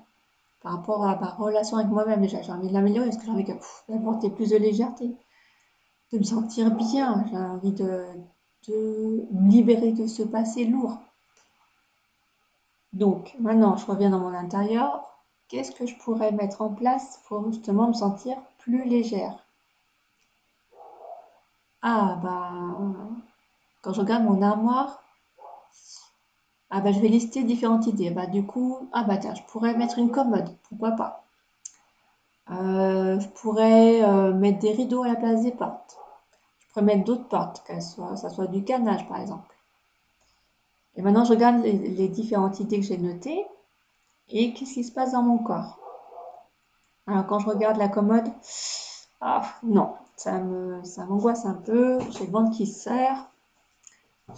Par 0.62 0.74
rapport 0.74 1.04
à 1.06 1.16
ma 1.16 1.32
relation 1.32 1.78
avec 1.78 1.90
moi-même, 1.90 2.22
déjà, 2.22 2.44
j'ai 2.44 2.52
envie 2.52 2.68
de 2.68 2.74
l'améliorer 2.74 3.08
parce 3.08 3.18
que 3.18 3.26
j'ai 3.26 3.32
envie 3.32 3.46
d'apporter 3.90 4.30
plus 4.30 4.52
de 4.52 4.58
légèreté, 4.58 5.16
de 6.12 6.18
me 6.18 6.24
sentir 6.24 6.72
bien, 6.72 7.26
j'ai 7.30 7.38
envie 7.38 7.72
de, 7.72 8.06
me 8.70 9.50
libérer 9.50 9.92
de 9.92 10.08
ce 10.08 10.24
passé 10.24 10.66
lourd. 10.66 10.98
Donc, 12.94 13.36
maintenant, 13.40 13.78
je 13.78 13.86
reviens 13.86 14.10
dans 14.10 14.20
mon 14.20 14.34
intérieur. 14.34 15.06
Qu'est-ce 15.48 15.72
que 15.72 15.86
je 15.86 15.96
pourrais 15.98 16.32
mettre 16.32 16.62
en 16.62 16.70
place 16.70 17.22
pour 17.28 17.52
justement 17.52 17.88
me 17.88 17.94
sentir 17.94 18.38
plus 18.60 18.84
légère? 18.84 19.46
Ah, 21.82 22.20
bah, 22.22 22.52
quand 23.82 23.94
je 23.94 24.02
regarde 24.02 24.24
mon 24.24 24.42
armoire, 24.42 25.02
ah 26.70 26.82
bah, 26.82 26.92
je 26.92 27.00
vais 27.00 27.08
lister 27.08 27.44
différentes 27.44 27.88
idées. 27.88 28.12
Bah, 28.12 28.28
du 28.28 28.46
coup, 28.46 28.90
ah 28.94 29.04
bah 29.04 29.18
tiens, 29.18 29.34
je 29.34 29.44
pourrais 29.44 29.76
mettre 29.78 29.98
une 30.00 30.12
commode, 30.12 30.50
pourquoi 30.70 30.92
pas? 30.92 31.26
Euh, 32.52 33.20
je 33.20 33.28
pourrais 33.30 34.04
euh, 34.04 34.34
mettre 34.34 34.60
des 34.60 34.72
rideaux 34.74 35.04
à 35.04 35.08
la 35.08 35.16
place 35.16 35.44
des 35.44 35.52
portes. 35.52 36.01
Pourrais 36.74 36.86
mettre 36.86 37.04
d'autres 37.04 37.28
portes, 37.28 37.64
que 37.66 37.80
soit, 37.82 38.16
ça 38.16 38.30
soit 38.30 38.48
du 38.48 38.64
canage 38.64 39.08
par 39.08 39.20
exemple. 39.20 39.56
Et 40.96 41.02
maintenant, 41.02 41.26
je 41.26 41.32
regarde 41.32 41.64
les 41.64 42.08
différentes 42.08 42.60
idées 42.60 42.80
que 42.80 42.86
j'ai 42.86 42.98
notées 42.98 43.46
et 44.30 44.54
qu'est-ce 44.54 44.74
qui 44.74 44.84
se 44.84 44.92
passe 44.92 45.12
dans 45.12 45.24
mon 45.24 45.38
corps? 45.38 45.78
Alors 47.08 47.26
quand 47.28 47.40
je 47.40 47.48
regarde 47.48 47.78
la 47.78 47.90
commode, 47.90 48.28
ah, 49.20 49.42
non, 49.64 49.94
ça 50.16 50.40
me, 50.40 50.84
ça 50.84 51.06
m'angoisse 51.06 51.46
un 51.46 51.54
peu. 51.54 52.00
J'ai 52.12 52.26
le 52.26 52.32
ventre 52.32 52.56
qui 52.56 52.66
serre. 52.66 53.30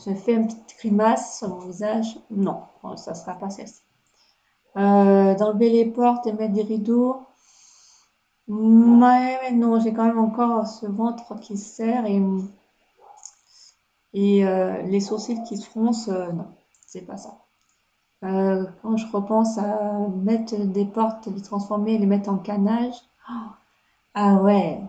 Je 0.05 0.13
fais 0.13 0.33
une 0.33 0.47
petite 0.47 0.77
grimace 0.79 1.37
sur 1.37 1.49
mon 1.49 1.59
visage. 1.59 2.17
Non, 2.31 2.63
ça 2.95 3.11
ne 3.11 3.15
sera 3.15 3.35
pas 3.35 3.49
celle-ci. 3.49 3.81
Euh, 4.75 5.35
d'enlever 5.35 5.69
les 5.69 5.85
portes 5.85 6.25
et 6.25 6.33
mettre 6.33 6.53
des 6.53 6.63
rideaux. 6.63 7.21
Mais, 8.47 9.51
non, 9.51 9.79
j'ai 9.79 9.93
quand 9.93 10.05
même 10.05 10.19
encore 10.19 10.67
ce 10.67 10.85
ventre 10.85 11.35
qui 11.39 11.57
serre 11.57 12.05
et, 12.05 12.21
et 14.13 14.45
euh, 14.45 14.81
les 14.83 14.99
sourcils 14.99 15.43
qui 15.43 15.57
se 15.57 15.69
froncent. 15.69 16.09
Euh, 16.09 16.31
non, 16.31 16.47
c'est 16.85 17.01
pas 17.01 17.17
ça. 17.17 17.37
Euh, 18.23 18.65
quand 18.81 18.95
je 18.97 19.07
repense 19.11 19.57
à 19.57 20.07
mettre 20.23 20.55
des 20.57 20.85
portes, 20.85 21.27
les 21.27 21.41
transformer, 21.41 21.97
les 21.97 22.05
mettre 22.05 22.29
en 22.29 22.37
canage, 22.37 22.95
ah 24.15 24.35
ouais, 24.35 24.81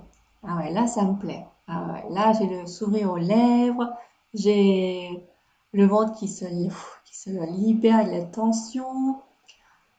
ah 0.42 0.56
ouais, 0.58 0.72
là 0.72 0.86
ça 0.86 1.04
me 1.04 1.18
plaît. 1.18 1.46
Ah 1.66 1.86
ouais, 1.92 2.14
là 2.14 2.32
j'ai 2.32 2.46
le 2.46 2.66
sourire 2.66 3.10
aux 3.12 3.16
lèvres, 3.16 3.92
j'ai 4.34 5.24
le 5.72 5.86
ventre 5.86 6.14
qui 6.14 6.28
se, 6.28 6.44
qui 6.44 7.16
se 7.16 7.30
libère 7.30 8.06
la 8.06 8.22
tension. 8.24 9.20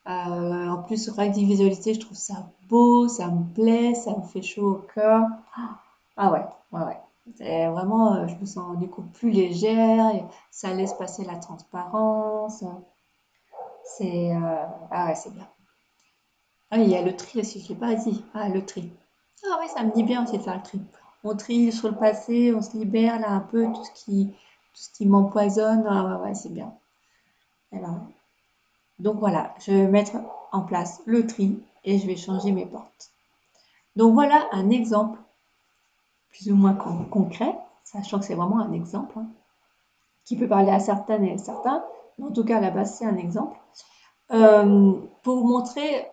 Euh, 0.08 0.70
en 0.70 0.84
plus, 0.84 1.10
rien 1.10 1.32
que 1.32 1.38
visualité, 1.38 1.94
je 1.94 2.00
trouve 2.00 2.18
ça 2.18 2.52
beau, 2.70 3.08
ça 3.08 3.28
me 3.28 3.44
plaît, 3.54 3.96
ça 3.96 4.16
me 4.16 4.22
fait 4.24 4.42
chaud 4.42 4.76
au 4.76 4.88
cœur. 4.94 5.24
Ah 6.18 6.32
ouais, 6.32 6.46
ouais, 6.72 6.86
ouais. 6.86 7.70
Vraiment, 7.70 8.16
euh, 8.16 8.28
je 8.28 8.36
me 8.36 8.46
sens 8.46 8.78
du 8.78 8.88
coup 8.88 9.02
plus 9.02 9.32
légère, 9.32 10.12
ça 10.52 10.74
laisse 10.74 10.94
passer 10.94 11.26
la 11.26 11.38
transparence. 11.38 12.64
C'est 13.84 14.36
euh, 14.36 14.66
ah 14.92 15.08
ouais, 15.08 15.16
c'est 15.16 15.34
bien. 15.34 15.48
Ah, 16.72 16.78
il 16.78 16.90
y 16.90 16.96
a 16.96 17.02
le 17.02 17.16
tri 17.16 17.40
aussi, 17.40 17.62
je 17.62 17.70
l'ai 17.70 17.76
pas 17.76 17.96
dit. 17.96 18.24
Ah, 18.34 18.50
le 18.50 18.64
tri. 18.66 18.92
Ah 19.44 19.58
oui, 19.60 19.68
ça 19.74 19.84
me 19.84 19.92
dit 19.92 20.04
bien 20.04 20.24
aussi 20.24 20.38
de 20.38 20.44
faire 20.44 20.58
le 20.58 20.64
tri. 20.64 20.82
On 21.24 21.36
trie 21.36 21.72
sur 21.72 21.90
le 21.90 21.96
passé, 21.96 22.54
on 22.54 22.62
se 22.62 22.78
libère 22.78 23.20
là 23.20 23.32
un 23.32 23.40
peu 23.40 23.66
tout 23.74 23.84
ce 23.84 23.92
qui, 23.92 24.28
tout 24.28 24.82
ce 24.82 24.90
qui 24.92 25.08
m'empoisonne. 25.08 25.86
Ah 25.90 26.06
ouais, 26.06 26.28
ouais, 26.28 26.36
c'est 26.36 26.54
bien. 26.54 26.74
Donc 29.00 29.18
voilà, 29.20 29.54
je 29.60 29.72
vais 29.72 29.88
mettre 29.88 30.14
en 30.52 30.62
place 30.62 31.02
le 31.06 31.28
tri 31.28 31.60
et 31.84 32.00
je 32.00 32.08
vais 32.08 32.16
changer 32.16 32.52
mes 32.52 32.66
portes. 32.66 33.12
Donc 33.96 34.14
voilà 34.14 34.48
un 34.52 34.70
exemple 34.70 35.20
plus 36.30 36.52
ou 36.52 36.56
moins 36.56 36.74
concret, 36.74 37.56
sachant 37.84 38.20
que 38.20 38.26
c'est 38.26 38.36
vraiment 38.36 38.60
un 38.60 38.74
exemple 38.74 39.18
hein, 39.18 39.28
qui 40.26 40.36
peut 40.36 40.48
parler 40.48 40.72
à 40.72 40.80
certaines 40.80 41.24
et 41.24 41.34
à 41.34 41.38
certains. 41.38 41.84
En 42.22 42.32
tout 42.32 42.44
cas 42.44 42.58
à 42.58 42.62
la 42.62 42.72
base 42.72 42.96
c'est 42.96 43.06
un 43.06 43.18
exemple, 43.18 43.58
euh, 44.32 44.94
pour 45.24 45.38
vous 45.38 45.48
montrer 45.48 46.08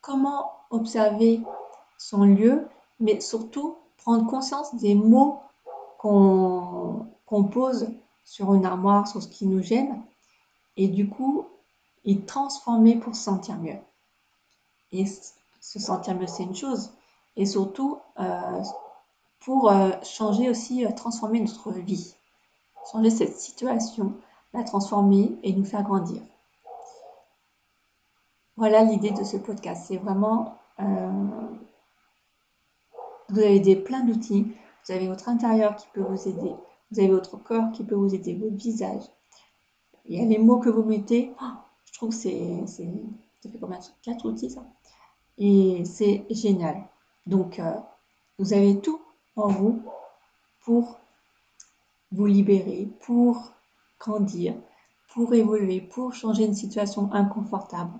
comment 0.00 0.50
observer 0.70 1.40
son 1.98 2.24
lieu, 2.24 2.68
mais 2.98 3.20
surtout 3.20 3.76
prendre 3.98 4.26
conscience 4.26 4.74
des 4.76 4.94
mots 4.94 5.40
qu'on 5.98 7.44
pose 7.52 7.88
sur 8.24 8.54
une 8.54 8.64
armoire, 8.64 9.06
sur 9.06 9.22
ce 9.22 9.28
qui 9.28 9.46
nous 9.46 9.62
gêne, 9.62 10.00
et 10.76 10.88
du 10.88 11.08
coup, 11.08 11.46
y 12.04 12.20
transformer 12.22 12.96
pour 12.96 13.14
se 13.14 13.22
sentir 13.22 13.56
mieux. 13.58 13.78
Et 14.92 15.06
se 15.06 15.78
sentir 15.78 16.14
mieux, 16.14 16.26
c'est 16.26 16.42
une 16.42 16.54
chose, 16.54 16.92
et 17.36 17.46
surtout 17.46 17.98
euh, 18.18 18.62
pour 19.40 19.70
euh, 19.70 19.90
changer 20.02 20.50
aussi, 20.50 20.84
transformer 20.96 21.40
notre 21.40 21.70
vie, 21.72 22.14
changer 22.90 23.10
cette 23.10 23.38
situation 23.38 24.14
la 24.52 24.64
transformer 24.64 25.38
et 25.42 25.52
nous 25.52 25.64
faire 25.64 25.82
grandir. 25.82 26.22
Voilà 28.56 28.82
l'idée 28.82 29.10
de 29.10 29.24
ce 29.24 29.36
podcast. 29.36 29.86
C'est 29.88 29.96
vraiment, 29.96 30.58
euh, 30.80 31.46
vous 33.28 33.38
avez 33.38 33.60
des, 33.60 33.76
plein 33.76 34.04
d'outils. 34.04 34.52
Vous 34.84 34.92
avez 34.92 35.06
votre 35.06 35.28
intérieur 35.28 35.76
qui 35.76 35.86
peut 35.94 36.02
vous 36.02 36.28
aider. 36.28 36.54
Vous 36.90 36.98
avez 36.98 37.08
votre 37.08 37.36
corps 37.36 37.70
qui 37.72 37.84
peut 37.84 37.94
vous 37.94 38.14
aider, 38.14 38.34
votre 38.34 38.56
visage. 38.56 39.02
Il 40.06 40.18
y 40.18 40.22
a 40.22 40.26
les 40.26 40.38
mots 40.38 40.58
que 40.58 40.68
vous 40.68 40.82
mettez. 40.82 41.32
Oh, 41.40 41.52
trouve 42.00 42.10
que 42.10 42.16
c'est, 42.16 42.66
ça 43.42 43.50
fait 43.50 43.58
combien 43.60 43.78
Quatre 44.02 44.24
outils 44.24 44.50
ça. 44.50 44.64
Et 45.36 45.84
c'est 45.84 46.24
génial. 46.30 46.76
Donc, 47.26 47.58
euh, 47.58 47.74
vous 48.38 48.54
avez 48.54 48.80
tout 48.80 49.00
en 49.36 49.48
vous 49.48 49.82
pour 50.64 50.98
vous 52.12 52.26
libérer, 52.26 52.88
pour 53.02 53.52
grandir, 53.98 54.54
pour 55.08 55.34
évoluer, 55.34 55.82
pour 55.82 56.14
changer 56.14 56.46
une 56.46 56.54
situation 56.54 57.12
inconfortable. 57.12 57.92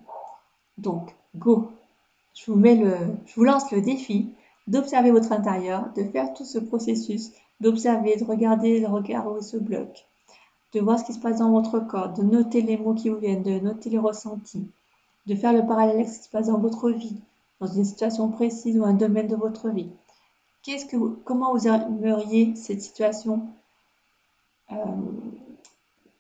Donc, 0.79 1.15
go 1.37 1.71
je 2.33 2.51
vous, 2.51 2.57
mets 2.57 2.77
le, 2.77 2.97
je 3.27 3.35
vous 3.35 3.45
lance 3.45 3.71
le 3.71 3.83
défi 3.83 4.33
d'observer 4.67 5.11
votre 5.11 5.33
intérieur, 5.33 5.93
de 5.95 6.05
faire 6.05 6.33
tout 6.33 6.45
ce 6.45 6.59
processus, 6.59 7.33
d'observer, 7.61 8.17
de 8.17 8.25
regarder 8.25 8.81
le 8.81 8.87
regard 8.87 9.31
où 9.31 9.37
il 9.37 9.43
se 9.43 9.59
bloque, 9.59 10.07
de 10.73 10.81
voir 10.81 10.99
ce 10.99 11.05
qui 11.05 11.13
se 11.13 11.19
passe 11.19 11.39
dans 11.39 11.51
votre 11.51 11.81
corps, 11.81 12.13
de 12.13 12.23
noter 12.23 12.63
les 12.63 12.77
mots 12.77 12.95
qui 12.95 13.09
vous 13.09 13.19
viennent, 13.19 13.43
de 13.43 13.59
noter 13.59 13.91
les 13.91 13.99
ressentis, 13.99 14.69
de 15.27 15.35
faire 15.35 15.53
le 15.53 15.67
parallèle 15.67 15.97
avec 15.97 16.09
ce 16.09 16.19
qui 16.19 16.25
se 16.25 16.31
passe 16.31 16.47
dans 16.47 16.59
votre 16.59 16.91
vie, 16.91 17.21
dans 17.61 17.67
une 17.67 17.85
situation 17.85 18.29
précise 18.29 18.79
ou 18.79 18.85
un 18.85 18.95
domaine 18.95 19.27
de 19.27 19.37
votre 19.37 19.69
vie. 19.69 19.91
Qu'est-ce 20.63 20.87
que 20.87 20.97
comment 21.25 21.55
vous 21.55 21.67
aimeriez 21.67 22.55
cette 22.55 22.83
situation 22.83 23.49
euh, 24.73 24.77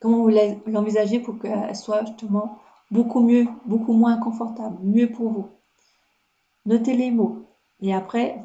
Comment 0.00 0.22
vous 0.22 0.32
l'envisagez 0.66 1.20
pour 1.20 1.38
qu'elle 1.38 1.76
soit 1.76 2.06
justement 2.06 2.58
beaucoup 2.90 3.20
mieux, 3.20 3.46
beaucoup 3.66 3.92
moins 3.92 4.16
confortable, 4.16 4.78
mieux 4.82 5.10
pour 5.10 5.30
vous? 5.30 5.48
Notez 6.64 6.96
les 6.96 7.10
mots. 7.10 7.44
Et 7.82 7.94
après, 7.94 8.42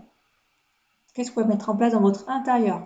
qu'est-ce 1.14 1.32
que 1.32 1.36
vous 1.36 1.42
pouvez 1.42 1.54
mettre 1.54 1.70
en 1.70 1.78
place 1.78 1.94
dans 1.94 2.02
votre 2.02 2.30
intérieur? 2.30 2.82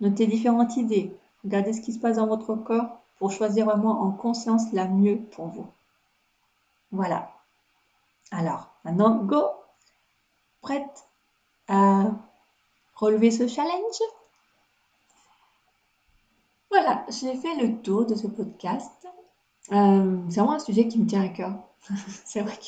Notez 0.00 0.26
différentes 0.26 0.76
idées. 0.76 1.14
Regardez 1.44 1.72
ce 1.72 1.80
qui 1.80 1.92
se 1.92 1.98
passe 1.98 2.16
dans 2.16 2.26
votre 2.26 2.54
corps 2.54 3.00
pour 3.18 3.32
choisir 3.32 3.66
vraiment 3.66 4.02
en 4.02 4.10
conscience 4.10 4.72
la 4.72 4.86
mieux 4.86 5.18
pour 5.18 5.46
vous. 5.46 5.66
Voilà. 6.90 7.30
Alors, 8.30 8.68
maintenant, 8.84 9.16
go 9.16 9.44
Prête 10.60 11.06
à 11.68 12.10
relever 12.94 13.30
ce 13.30 13.48
challenge? 13.48 14.00
Voilà, 16.70 17.04
j'ai 17.08 17.34
fait 17.34 17.54
le 17.56 17.80
tour 17.80 18.04
de 18.04 18.14
ce 18.14 18.26
podcast. 18.26 19.08
Euh, 19.72 20.16
c'est 20.28 20.40
vraiment 20.40 20.54
un 20.54 20.58
sujet 20.58 20.86
qui 20.86 20.98
me 20.98 21.06
tient 21.06 21.22
à 21.22 21.28
cœur. 21.28 21.52
c'est 22.24 22.40
vrai 22.42 22.56
que 22.56 22.64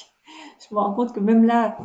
je 0.69 0.75
me 0.75 0.81
rends 0.81 0.95
compte 0.95 1.13
que 1.13 1.21
même 1.21 1.45
là, 1.45 1.77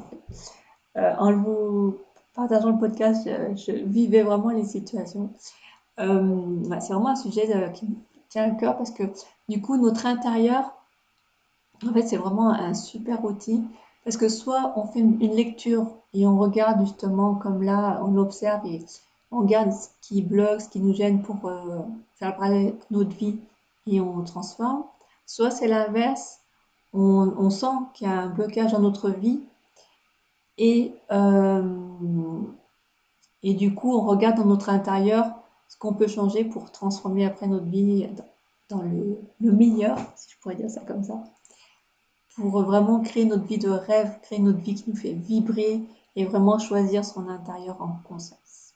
euh, 0.96 1.14
en 1.18 1.34
vous 1.34 1.98
partageant 2.34 2.72
le 2.72 2.80
podcast, 2.80 3.28
je, 3.28 3.72
vivais 3.72 4.24
vraiment 4.24 4.50
les 4.50 4.66
situations. 4.66 5.32
Euh, 6.00 6.80
c'est 6.80 6.94
vraiment 6.94 7.10
un 7.10 7.16
sujet 7.16 7.48
qui 7.74 7.86
me 7.86 7.96
tient 8.30 8.52
à 8.52 8.52
cœur 8.52 8.78
parce 8.78 8.92
que 8.92 9.04
du 9.50 9.62
coup, 9.62 9.78
notre 9.78 10.06
intérieur, 10.06 10.74
en 11.86 11.94
fait, 11.94 12.04
c'est 12.04 12.18
vraiment 12.18 12.50
un 12.50 12.74
super 12.74 13.24
outil 13.24 13.64
Parce 14.04 14.18
que 14.18 14.30
soit 14.30 14.74
on 14.76 14.86
fait 14.86 15.00
une 15.00 15.36
lecture 15.36 15.88
et 16.14 16.26
on 16.28 16.38
regarde 16.38 16.80
justement 16.82 17.36
comme 17.36 17.62
là, 17.64 18.02
on 18.04 18.18
observe 18.18 18.66
et 18.66 18.84
on 19.32 19.40
regarde 19.40 19.72
ce 19.72 19.90
qui 20.02 20.22
bloque, 20.22 20.62
ce 20.62 20.70
qui 20.70 20.80
nous 20.80 20.94
gêne 20.94 21.22
pour 21.22 21.46
euh, 21.46 21.82
faire 22.16 22.36
parler 22.36 22.76
notre 22.92 23.16
vie 23.16 23.40
et 23.86 24.02
on 24.02 24.24
transforme. 24.24 24.84
Soit 25.26 25.52
c'est 25.52 25.68
l'inverse, 25.68 26.40
on, 26.94 27.34
on, 27.38 27.50
sent 27.50 27.76
qu'il 27.94 28.08
y 28.08 28.10
a 28.10 28.22
un 28.22 28.28
blocage 28.28 28.72
dans 28.72 28.80
notre 28.80 29.10
vie 29.10 29.42
et, 30.58 30.94
euh, 31.12 32.40
et 33.44 33.54
du 33.54 33.76
coup 33.76 33.94
on 33.94 34.06
regarde 34.06 34.38
dans 34.38 34.46
notre 34.46 34.70
intérieur 34.70 35.26
ce 35.68 35.78
qu'on 35.78 35.94
peut 35.94 36.08
changer 36.08 36.44
pour 36.44 36.72
transformer 36.72 37.26
après 37.26 37.48
notre 37.48 37.66
vie 37.66 38.08
dans, 38.70 38.82
le, 38.82 39.20
le 39.40 39.52
meilleur, 39.52 39.98
si 40.16 40.30
je 40.32 40.38
pourrais 40.40 40.56
dire 40.56 40.70
ça 40.70 40.82
comme 40.82 41.04
ça 41.04 41.24
pour 42.38 42.62
vraiment 42.62 43.02
créer 43.02 43.26
notre 43.26 43.46
vie 43.46 43.58
de 43.58 43.70
rêve, 43.70 44.20
créer 44.22 44.40
notre 44.40 44.60
vie 44.60 44.76
qui 44.76 44.90
nous 44.90 44.96
fait 44.96 45.14
vibrer 45.14 45.82
et 46.16 46.26
vraiment 46.26 46.60
choisir 46.60 47.04
son 47.04 47.28
intérieur 47.30 47.82
en 47.82 47.98
conscience. 48.08 48.76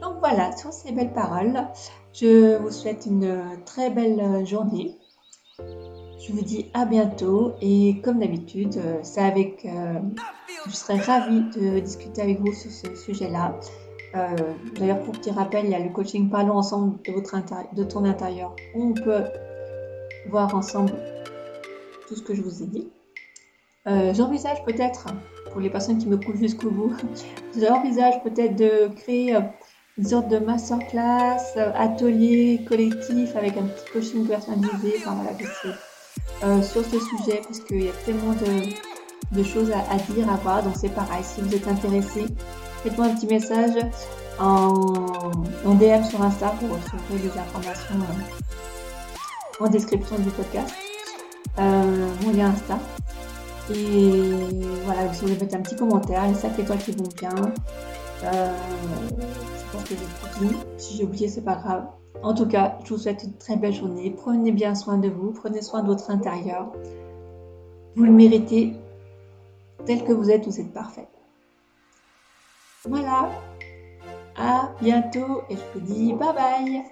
Donc 0.00 0.18
voilà, 0.20 0.54
sur 0.56 0.72
ces 0.72 0.92
belles 0.92 1.12
paroles, 1.12 1.66
je 2.12 2.56
vous 2.58 2.70
souhaite 2.70 3.06
une 3.06 3.60
très 3.64 3.90
belle 3.90 4.46
journée. 4.46 4.96
Je 5.58 6.32
vous 6.32 6.42
dis 6.42 6.66
à 6.74 6.84
bientôt 6.84 7.52
et 7.62 8.00
comme 8.02 8.20
d'habitude, 8.20 8.80
c'est 9.02 9.22
avec... 9.22 9.64
Euh, 9.64 9.98
je 10.66 10.72
serais 10.72 10.98
ravie 10.98 11.40
de 11.56 11.80
discuter 11.80 12.20
avec 12.20 12.38
vous 12.40 12.52
sur 12.52 12.70
ce 12.70 12.94
sujet-là. 12.94 13.58
Euh, 14.14 14.36
D'ailleurs, 14.76 15.00
pour 15.00 15.12
petit 15.12 15.30
rappel, 15.30 15.66
il 15.66 15.70
y 15.70 15.74
a 15.74 15.78
le 15.78 15.90
coaching 15.90 16.30
Parlons 16.30 16.56
ensemble 16.56 16.98
de, 17.02 17.12
votre 17.12 17.30
ton 17.88 18.04
intérieur. 18.04 18.54
On 18.74 18.92
peut 18.92 19.24
voir 20.28 20.54
ensemble 20.54 20.92
tout 22.08 22.16
ce 22.16 22.22
que 22.22 22.34
je 22.34 22.42
vous 22.42 22.62
ai 22.62 22.66
dit. 22.66 22.88
Euh, 23.86 24.12
j'envisage 24.12 24.62
peut-être, 24.64 25.06
pour 25.52 25.60
les 25.60 25.70
personnes 25.70 25.98
qui 25.98 26.06
me 26.06 26.16
coulent 26.16 26.36
jusqu'au 26.36 26.70
bout, 26.70 26.92
j'envisage 27.58 28.22
peut-être 28.22 28.56
de 28.56 28.88
créer 28.96 29.36
euh, 29.36 29.40
une 29.96 30.04
sorte 30.04 30.28
de 30.28 30.38
masterclass, 30.38 31.56
atelier 31.74 32.64
collectif 32.68 33.36
avec 33.36 33.56
un 33.56 33.62
petit 33.62 33.92
coaching 33.92 34.26
personnalisé, 34.26 34.94
enfin 34.98 35.16
voilà, 35.22 36.62
sur 36.62 36.84
ce 36.84 36.98
sujet 36.98 37.42
parce 37.44 37.60
qu'il 37.60 37.84
y 37.84 37.88
a 37.88 37.92
tellement 38.04 38.32
de, 38.32 39.42
choses 39.42 39.70
à, 39.70 39.96
dire, 40.12 40.30
à 40.30 40.36
voir. 40.36 40.62
Donc 40.62 40.74
c'est 40.76 40.94
pareil, 40.94 41.22
si 41.22 41.40
vous 41.40 41.54
êtes 41.54 41.68
intéressé, 41.68 42.24
faites-moi 42.82 43.06
un 43.06 43.14
petit 43.14 43.26
message 43.26 43.76
en, 44.38 45.74
DM 45.74 46.02
sur 46.04 46.22
Insta 46.22 46.48
pour 46.58 46.70
retrouver 46.70 47.22
les 47.22 47.38
informations 47.38 47.94
en 49.60 49.68
description 49.68 50.16
du 50.18 50.30
podcast 50.30 50.74
euh, 51.58 52.08
mon 52.24 52.32
lien 52.32 52.50
Insta. 52.50 52.78
Et 53.70 54.32
voilà, 54.84 55.06
vous 55.06 55.18
pouvez 55.18 55.36
mettre 55.36 55.54
un 55.54 55.60
petit 55.60 55.76
commentaire, 55.76 56.26
les 56.26 56.34
5 56.34 56.58
étoiles 56.58 56.78
qui 56.78 56.92
vont 56.92 57.08
bien. 57.18 57.34
Euh, 58.24 58.52
je 59.12 59.72
pense 59.72 59.84
que 59.84 59.90
j'ai 59.90 59.96
tout 59.96 60.44
dit. 60.44 60.56
Si 60.78 60.96
j'ai 60.96 61.04
oublié, 61.04 61.28
c'est 61.28 61.44
pas 61.44 61.56
grave. 61.56 61.86
En 62.22 62.34
tout 62.34 62.46
cas, 62.46 62.78
je 62.84 62.94
vous 62.94 63.00
souhaite 63.00 63.22
une 63.22 63.34
très 63.34 63.56
belle 63.56 63.72
journée. 63.72 64.10
Prenez 64.10 64.52
bien 64.52 64.74
soin 64.74 64.98
de 64.98 65.08
vous, 65.08 65.32
prenez 65.32 65.62
soin 65.62 65.82
de 65.82 65.86
votre 65.86 66.10
intérieur. 66.10 66.72
Vous 67.96 68.04
le 68.04 68.12
méritez. 68.12 68.74
Tel 69.86 70.04
que 70.04 70.12
vous 70.12 70.30
êtes, 70.30 70.46
vous 70.46 70.60
êtes 70.60 70.72
parfait. 70.72 71.08
Voilà, 72.84 73.28
à 74.36 74.70
bientôt 74.80 75.42
et 75.50 75.56
je 75.56 75.62
vous 75.74 75.80
dis 75.80 76.14
bye 76.14 76.32
bye. 76.32 76.82